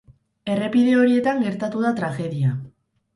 [0.53, 2.55] Errepide horietan gertatu da tragedia.